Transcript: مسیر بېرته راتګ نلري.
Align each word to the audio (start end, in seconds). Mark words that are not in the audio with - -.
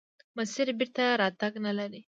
مسیر 0.37 0.67
بېرته 0.79 1.03
راتګ 1.21 1.53
نلري. 1.65 2.01